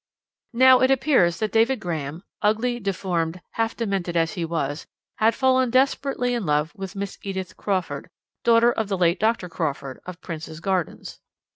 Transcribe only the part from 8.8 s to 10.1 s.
the late Dr. Crawford,